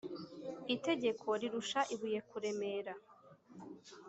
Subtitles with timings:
[0.75, 2.93] Itegeko rirusha ibuye kuremera.